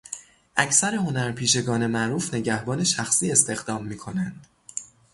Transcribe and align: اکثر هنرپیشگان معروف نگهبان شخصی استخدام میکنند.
اکثر 0.57 0.95
هنرپیشگان 0.95 1.87
معروف 1.87 2.33
نگهبان 2.33 2.83
شخصی 2.83 3.31
استخدام 3.31 3.85
میکنند. 3.85 4.47